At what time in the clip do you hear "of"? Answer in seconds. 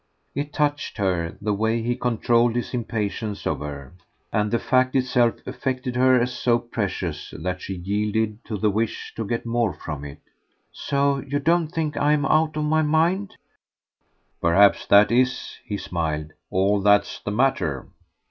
3.45-3.59, 12.57-12.63